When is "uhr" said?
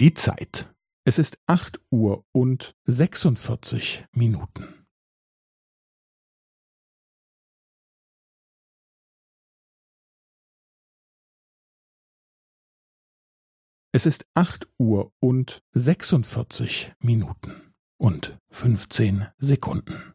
1.90-2.24, 14.78-15.10